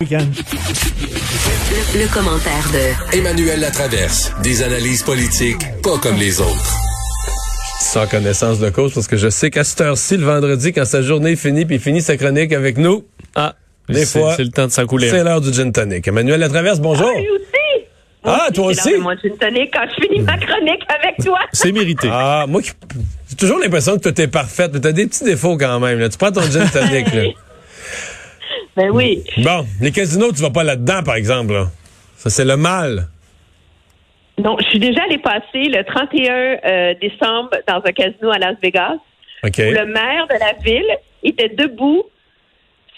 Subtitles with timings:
[0.00, 0.06] Le,
[1.98, 4.32] le commentaire de Emmanuel Latraverse.
[4.42, 6.74] Des analyses politiques pas comme les autres.
[7.80, 11.02] Sans connaissance de cause, parce que je sais qu'à cette heure-ci, le vendredi, quand sa
[11.02, 13.54] journée est finie, puis il finit sa chronique avec nous, Ah,
[13.90, 15.10] Des c'est- fois, c'est le temps de s'en couler.
[15.10, 16.08] c'est l'heure du gin tonic.
[16.08, 17.10] Emmanuel Latraverse, bonjour.
[17.14, 17.84] Ah, aussi.
[18.24, 18.94] Moi Ah, toi aussi?
[18.96, 21.40] Moi, quand je finis ma chronique avec toi.
[21.52, 22.08] C'est mérité.
[22.10, 22.70] Ah, moi, qui-
[23.28, 25.98] j'ai toujours l'impression que tout est parfaite, mais t'as des petits défauts quand même.
[25.98, 26.08] Là.
[26.08, 27.12] Tu prends ton gin tonic.
[27.12, 27.22] là.
[28.76, 29.22] Ben oui.
[29.38, 31.52] Bon, les casinos, tu vas pas là-dedans, par exemple.
[31.52, 31.66] là.
[32.16, 33.08] Ça, c'est le mal.
[34.38, 38.56] Non, je suis déjà allée passer le 31 euh, décembre dans un casino à Las
[38.62, 38.96] Vegas.
[39.44, 39.58] OK.
[39.58, 42.04] où Le maire de la ville était debout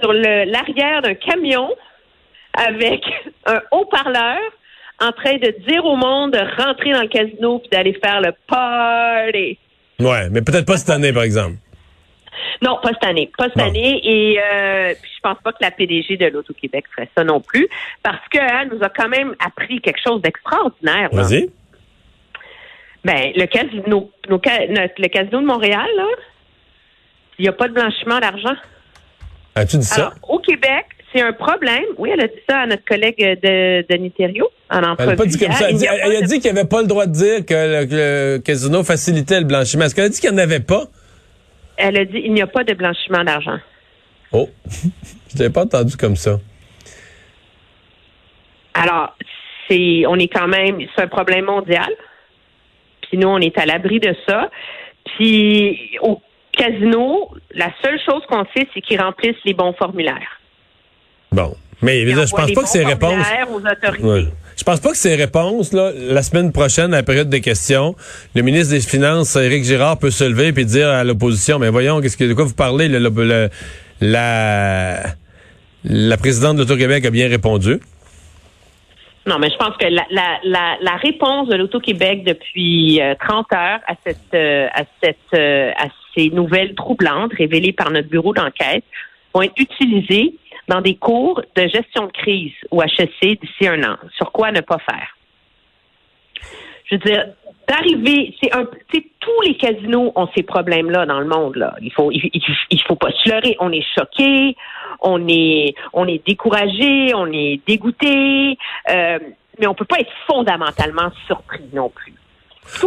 [0.00, 1.68] sur l'arrière d'un camion
[2.54, 3.02] avec
[3.46, 4.38] un haut-parleur
[5.00, 8.32] en train de dire au monde de rentrer dans le casino puis d'aller faire le
[8.48, 9.58] party.
[10.00, 11.56] Ouais, mais peut-être pas cette année, par exemple.
[12.62, 13.30] Non, pas cette année.
[13.38, 14.00] Pas cette année.
[14.04, 17.68] Et euh, je pense pas que la PDG de l'Auto-Québec ferait ça non plus.
[18.02, 21.08] Parce qu'elle nous a quand même appris quelque chose d'extraordinaire.
[21.12, 21.48] Vas-y.
[23.04, 26.06] Ben, le casino, nos notre- le casino de Montréal, là,
[27.38, 28.54] il n'y a pas de blanchiment d'argent.
[29.54, 29.94] As-tu dit ça?
[30.08, 31.84] Alors, au Québec, c'est un problème.
[31.96, 35.24] Oui, elle a dit ça à notre collègue de, de Niterio en Elle a pas
[35.26, 35.70] dit comme ça.
[35.70, 37.06] Elle, dit- a elle- pas elle a de- dit qu'il n'y avait pas le droit
[37.06, 39.84] de dire que le, que le casino facilitait le blanchiment.
[39.84, 40.84] Est-ce qu'elle a dit qu'il n'y en avait pas?
[41.78, 43.58] Elle a dit il n'y a pas de blanchiment d'argent.
[44.32, 44.48] Oh,
[45.32, 46.38] je l'avais pas entendu comme ça.
[48.74, 49.16] Alors,
[49.68, 51.88] c'est, on est quand même, c'est un problème mondial.
[53.02, 54.50] Puis nous, on est à l'abri de ça.
[55.16, 56.20] Puis au
[56.52, 60.40] casino, la seule chose qu'on sait, c'est qu'ils remplissent les bons formulaires.
[61.32, 61.54] Bon.
[61.80, 63.14] Mais je pense pas que bons ces réponses.
[63.14, 64.04] formulaires aux autorités.
[64.04, 64.24] Ouais.
[64.58, 67.94] Je pense pas que ces réponses, là, la semaine prochaine, à la période des questions,
[68.34, 72.00] le ministre des Finances, Éric Girard, peut se lever et dire à l'opposition, mais voyons,
[72.00, 72.88] qu'est-ce que, de quoi vous parlez?
[72.88, 73.48] Le- le- le-
[74.00, 75.00] la,
[75.84, 77.78] la présidente de l'Auto-Québec a bien répondu.
[79.26, 83.94] Non, mais je pense que la, la réponse de l'Auto-Québec depuis euh, 30 heures à
[84.04, 88.84] cette euh, à cette euh, à ces nouvelles troublantes révélées par notre bureau d'enquête
[89.34, 90.34] vont être utilisées
[90.68, 93.96] dans des cours de gestion de crise au HEC d'ici un an.
[94.16, 95.16] Sur quoi ne pas faire?
[96.84, 97.26] Je veux dire,
[97.68, 101.56] d'arriver, c'est un, tous les casinos ont ces problèmes-là dans le monde.
[101.56, 103.56] Là, il faut, il, il, il faut pas se leurrer.
[103.60, 104.56] On est choqué,
[105.00, 108.56] on est, on est découragé, on est dégoûté,
[108.90, 109.18] euh,
[109.58, 112.14] mais on peut pas être fondamentalement surpris non plus.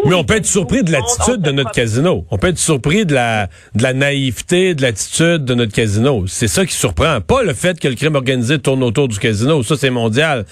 [0.05, 2.25] Mais on peut être surpris de l'attitude de notre casino.
[2.31, 6.25] On peut être surpris de la, de la naïveté, de l'attitude de notre casino.
[6.27, 7.19] C'est ça qui surprend.
[7.21, 9.63] Pas le fait que le crime organisé tourne autour du casino.
[9.63, 10.45] Ça, c'est mondial.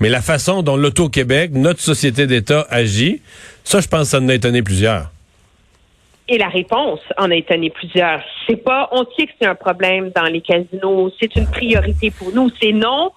[0.00, 3.20] Mais la façon dont l'Auto-Québec, notre société d'État agit,
[3.64, 5.10] ça, je pense que ça en a étonné plusieurs.
[6.28, 8.22] Et la réponse en a étonné plusieurs.
[8.46, 12.32] C'est pas, on sait que c'est un problème dans les casinos, c'est une priorité pour
[12.34, 12.50] nous.
[12.60, 13.12] C'est non.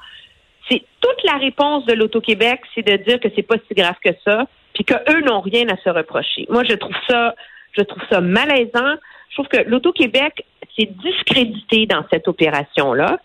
[0.70, 4.12] C'est toute la réponse de l'Auto-Québec, c'est de dire que c'est pas si grave que
[4.24, 4.46] ça,
[4.84, 6.46] puis qu'eux n'ont rien à se reprocher.
[6.50, 7.36] Moi, je trouve ça,
[7.78, 8.96] je trouve ça malaisant.
[9.30, 10.46] Je trouve que l'Auto-Québec
[10.78, 13.18] s'est discrédité dans cette opération-là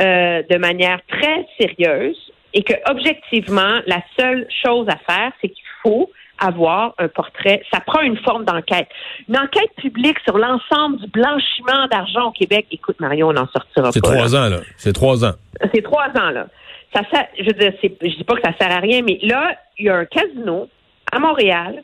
[0.00, 2.16] euh, de manière très sérieuse
[2.52, 7.62] et que objectivement, la seule chose à faire, c'est qu'il faut avoir un portrait.
[7.72, 8.88] Ça prend une forme d'enquête.
[9.28, 12.66] Une enquête publique sur l'ensemble du blanchiment d'argent au Québec.
[12.70, 13.92] Écoute, Mario, on n'en sortira pas.
[13.92, 14.12] C'est là.
[14.16, 14.58] trois ans, là.
[14.76, 15.32] C'est trois ans.
[15.72, 16.46] C'est trois ans, là.
[16.94, 19.18] Ça sert, je veux dire, c'est- je dis pas que ça sert à rien, mais
[19.22, 20.68] là, il y a un casino
[21.14, 21.82] à Montréal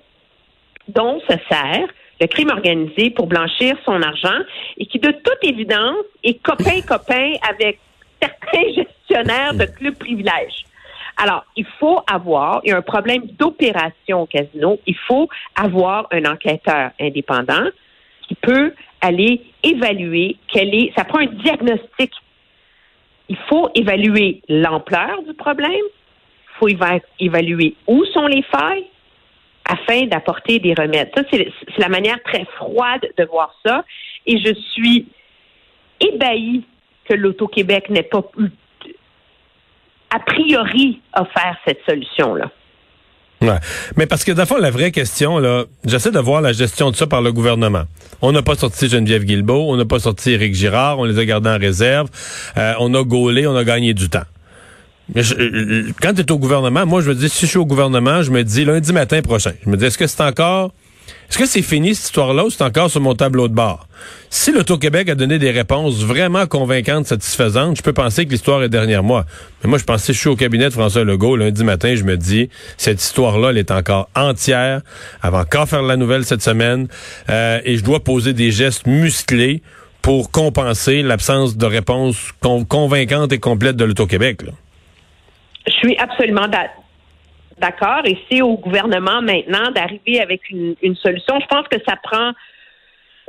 [0.89, 1.89] dont se sert
[2.21, 4.39] le crime organisé pour blanchir son argent
[4.77, 7.79] et qui, de toute évidence, est copain-copain avec
[8.21, 10.65] certains gestionnaires de clubs privilèges.
[11.17, 16.07] Alors, il faut avoir, il y a un problème d'opération au casino, il faut avoir
[16.13, 17.67] un enquêteur indépendant
[18.27, 22.13] qui peut aller évaluer quel est, ça prend un diagnostic
[23.31, 28.87] il faut évaluer l'ampleur du problème, il faut éva- évaluer où sont les failles
[29.71, 31.11] afin d'apporter des remèdes.
[31.15, 31.49] Ça, c'est
[31.79, 33.85] la manière très froide de voir ça.
[34.27, 35.07] Et je suis
[36.01, 36.65] ébahie
[37.09, 38.49] que l'Auto-Québec n'ait pas eu,
[40.11, 42.51] a priori, offert cette solution-là.
[43.43, 43.59] Ouais.
[43.97, 47.07] Mais parce que, fond, la vraie question, là, j'essaie de voir la gestion de ça
[47.07, 47.85] par le gouvernement.
[48.21, 51.25] On n'a pas sorti Geneviève Guilbeault, on n'a pas sorti Éric Girard, on les a
[51.25, 52.11] gardés en réserve,
[52.59, 54.27] euh, on a gaulé, on a gagné du temps.
[55.15, 58.23] Je- quand tu es au gouvernement, moi, je me dis, si je suis au gouvernement,
[58.23, 59.53] je me dis lundi matin prochain.
[59.65, 60.73] Je me dis, est-ce que c'est encore
[61.29, 63.87] Est-ce que c'est fini cette histoire-là ou c'est encore sur mon tableau de bord?
[64.31, 68.69] Si l'Auto-Québec a donné des réponses vraiment convaincantes, satisfaisantes, je peux penser que l'histoire est
[68.69, 69.27] derrière moi.
[69.63, 71.95] Mais moi, je pense que si je suis au cabinet de François Legault lundi matin,
[71.95, 74.81] je me dis, cette histoire-là, elle est encore entière.
[75.23, 76.89] Elle va encore faire la nouvelle cette semaine.
[77.29, 79.63] Euh, et je dois poser des gestes musclés
[80.03, 82.17] pour compenser l'absence de réponse
[82.69, 84.43] convaincante et complète de l'Auto-Québec.
[85.67, 86.47] Je suis absolument
[87.59, 91.39] d'accord et c'est au gouvernement maintenant d'arriver avec une, solution.
[91.41, 92.33] Je pense que ça prend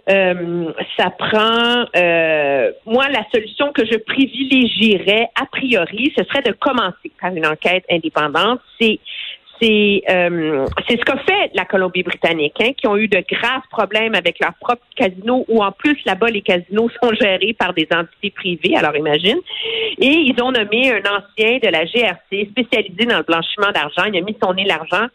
[0.10, 6.54] euh, ça prend euh, moi la solution que je privilégierais a priori, ce serait de
[6.54, 8.62] commencer par une enquête indépendante.
[8.80, 9.00] C'est
[9.61, 14.15] c'est euh, c'est ce qu'a fait la Colombie-Britannique, hein, qui ont eu de graves problèmes
[14.15, 18.31] avec leurs propres casinos, où en plus là-bas les casinos sont gérés par des entités
[18.31, 18.75] privées.
[18.75, 19.37] Alors imagine.
[19.99, 24.03] Et ils ont nommé un ancien de la GRC spécialisé dans le blanchiment d'argent.
[24.11, 25.07] Il a mis son nez l'argent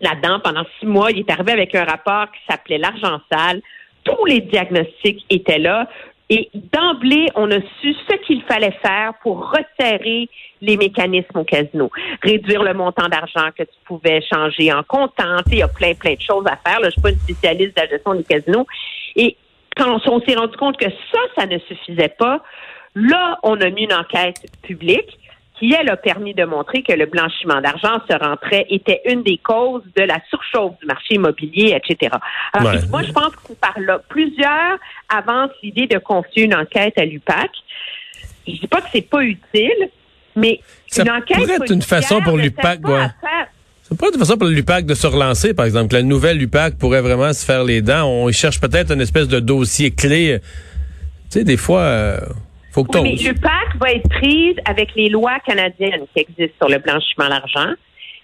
[0.00, 1.10] là-dedans pendant six mois.
[1.10, 3.60] Il est arrivé avec un rapport qui s'appelait l'argent sale.
[4.04, 5.88] Tous les diagnostics étaient là.
[6.30, 10.28] Et d'emblée, on a su ce qu'il fallait faire pour resserrer
[10.60, 11.90] les mécanismes au casino.
[12.22, 15.38] Réduire le montant d'argent que tu pouvais changer en comptant.
[15.50, 16.80] Il y a plein, plein de choses à faire.
[16.80, 18.66] Là, je ne suis pas une spécialiste de la gestion du casino.
[19.16, 19.36] Et
[19.74, 22.42] quand on s'est rendu compte que ça, ça ne suffisait pas,
[22.94, 25.18] là, on a mis une enquête publique
[25.58, 29.38] qui, elle, a permis de montrer que le blanchiment d'argent se rentrait, était une des
[29.38, 32.16] causes de la surchauffe du marché immobilier, etc.
[32.52, 34.78] Alors, moi, je pense que par là, plusieurs
[35.08, 37.50] avancent l'idée de confier une enquête à l'UPAC.
[38.46, 39.90] Je dis pas que c'est pas utile,
[40.36, 44.38] mais ça une enquête pourrait être une façon pour l'UPAC, Ça pourrait être une façon
[44.38, 45.94] pour l'UPAC de se relancer, par exemple.
[45.94, 48.08] La nouvelle UPAC pourrait vraiment se faire les dents.
[48.08, 50.40] On cherche peut-être une espèce de dossier clé.
[50.40, 52.20] Tu sais, des fois, euh,
[52.70, 56.68] faut que oui, mais l'UPAC va être prise avec les lois canadiennes qui existent sur
[56.68, 57.74] le blanchiment d'argent.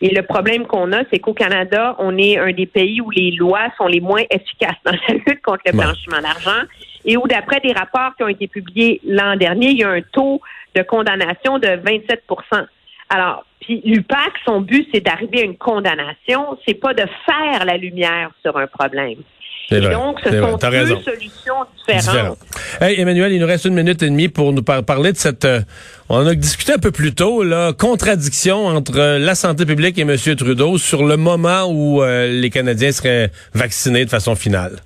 [0.00, 3.30] Et le problème qu'on a, c'est qu'au Canada, on est un des pays où les
[3.30, 6.62] lois sont les moins efficaces dans la lutte contre le blanchiment d'argent.
[7.06, 10.02] Et où, d'après des rapports qui ont été publiés l'an dernier, il y a un
[10.02, 10.40] taux
[10.74, 12.66] de condamnation de 27%
[13.08, 17.76] Alors, puis l'UPAC, son but, c'est d'arriver à une condamnation, c'est pas de faire la
[17.76, 19.22] lumière sur un problème.
[19.70, 21.54] Donc, ce sont deux solutions
[21.88, 22.38] différentes.
[22.80, 25.44] Hey, Emmanuel, il nous reste une minute et demie pour nous parler de cette.
[25.44, 25.60] Euh,
[26.08, 29.98] on en a discuté un peu plus tôt, la contradiction entre euh, la santé publique
[29.98, 30.16] et M.
[30.36, 34.80] Trudeau sur le moment où euh, les Canadiens seraient vaccinés de façon finale.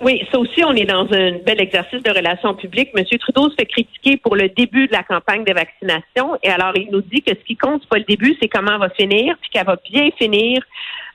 [0.00, 2.90] Oui, ça aussi, on est dans un bel exercice de relations publiques.
[2.94, 3.04] M.
[3.18, 6.38] Trudeau se fait critiquer pour le début de la campagne de vaccination.
[6.42, 8.72] Et alors, il nous dit que ce qui compte, c'est pas le début, c'est comment
[8.74, 10.60] elle va finir, puis qu'elle va bien finir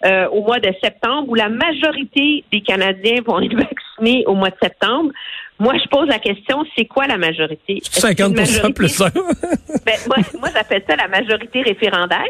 [0.05, 3.55] euh, au mois de septembre, où la majorité des Canadiens vont être
[3.99, 5.11] vaccinés au mois de septembre.
[5.59, 7.79] Moi, je pose la question, c'est quoi la majorité?
[7.83, 8.33] 50
[8.73, 9.09] plus un?
[9.85, 12.23] ben, moi, moi j'appelle ça la majorité référendaire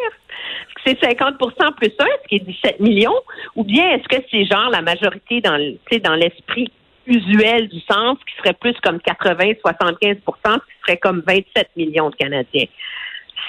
[0.85, 1.37] c'est 50%
[1.75, 3.19] plus 1, ce qui est 17 millions,
[3.55, 5.57] ou bien est-ce que c'est genre la majorité dans,
[6.03, 6.71] dans l'esprit
[7.05, 12.15] usuel du sens qui serait plus comme 80, 75% qui serait comme 27 millions de
[12.15, 12.67] Canadiens?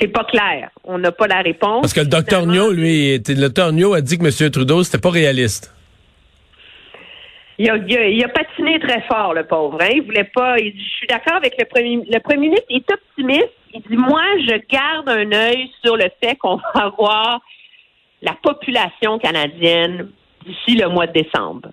[0.00, 0.70] C'est pas clair.
[0.84, 1.82] On n'a pas la réponse.
[1.82, 4.50] Parce que le docteur Nio, lui, le docteur Nio a dit que M.
[4.50, 5.74] Trudeau, c'était pas réaliste.
[7.58, 9.78] Il a, il, a, patiné très fort, le pauvre.
[9.82, 9.90] Hein?
[9.94, 10.56] Il voulait pas.
[10.56, 12.66] je suis d'accord avec le premier, le premier ministre.
[12.70, 16.84] Il est optimiste il dit, moi, je garde un œil sur le fait qu'on va
[16.86, 17.40] avoir
[18.22, 20.08] la population canadienne
[20.44, 21.70] d'ici le mois de décembre.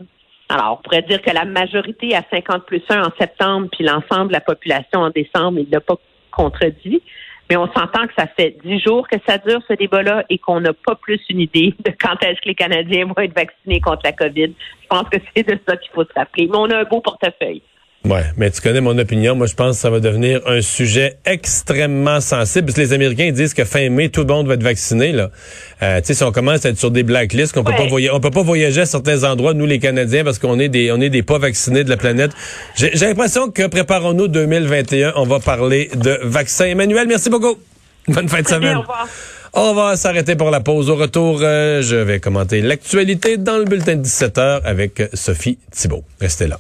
[0.49, 4.27] Alors, on pourrait dire que la majorité à 50 plus 1 en septembre, puis l'ensemble
[4.27, 5.95] de la population en décembre, il ne l'a pas
[6.31, 7.01] contredit.
[7.49, 10.59] Mais on s'entend que ça fait dix jours que ça dure, ce débat-là, et qu'on
[10.59, 14.01] n'a pas plus une idée de quand est-ce que les Canadiens vont être vaccinés contre
[14.03, 14.53] la COVID.
[14.81, 16.47] Je pense que c'est de ça qu'il faut se rappeler.
[16.51, 17.61] Mais on a un beau portefeuille.
[18.07, 19.35] Ouais, mais tu connais mon opinion.
[19.35, 22.67] Moi, je pense que ça va devenir un sujet extrêmement sensible.
[22.67, 25.11] Parce que les Américains disent que fin mai, tout le monde va être vacciné.
[25.11, 25.29] Là,
[25.81, 28.13] euh, tu sais, si on commence à être sur des blacklists, qu'on peut pas voyager,
[28.13, 31.01] on peut pas voyager à certains endroits, nous les Canadiens, parce qu'on est des, on
[31.01, 32.31] est des pas vaccinés de la planète.
[32.75, 36.65] J'ai l'impression que préparons-nous 2021, on va parler de vaccins.
[36.65, 37.57] Emmanuel, merci beaucoup.
[38.07, 38.77] Bonne fin de semaine.
[39.53, 40.89] On va s'arrêter pour la pause.
[40.89, 45.57] Au retour, euh, je vais commenter l'actualité dans le bulletin de 17 h avec Sophie
[45.71, 46.03] Thibault.
[46.21, 46.59] Restez là.